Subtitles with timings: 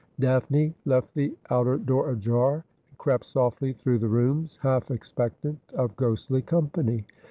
[0.19, 5.95] Daphne left the outer door ajar, and crept softly through the rooms, half expectant of
[5.95, 7.03] ghostly company.